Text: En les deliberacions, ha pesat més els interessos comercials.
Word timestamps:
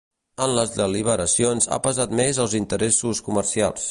En 0.45 0.53
les 0.59 0.71
deliberacions, 0.77 1.69
ha 1.75 1.79
pesat 1.87 2.17
més 2.21 2.41
els 2.47 2.57
interessos 2.63 3.25
comercials. 3.29 3.89